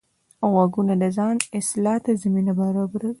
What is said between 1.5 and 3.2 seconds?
اصلاح ته زمینه برابروي